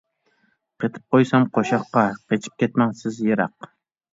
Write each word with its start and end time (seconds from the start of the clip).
قېتىپ 0.83 1.13
قويسام 1.15 1.45
قوشاققا، 1.59 2.07
قېچىپ 2.33 2.59
كەتمەڭ 2.65 2.99
سىز 3.03 3.21
يىراق. 3.29 3.71